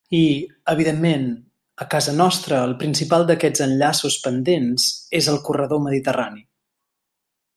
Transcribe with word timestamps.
I, 0.17 0.21
evidentment, 0.71 1.25
a 1.85 1.87
casa 1.91 2.15
nostra 2.21 2.61
el 2.69 2.73
principal 2.79 3.27
d'aquests 3.29 3.63
enllaços 3.67 4.17
pendents 4.25 4.89
és 5.21 5.31
el 5.35 5.41
corredor 5.51 5.85
mediterrani. 5.89 6.45